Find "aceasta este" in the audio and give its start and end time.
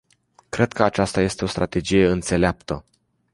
0.83-1.43